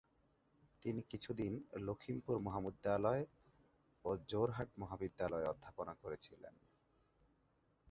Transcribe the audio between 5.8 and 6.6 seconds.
করেছিলেন।